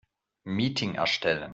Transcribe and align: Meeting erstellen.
Meeting 0.45 0.95
erstellen. 0.95 1.49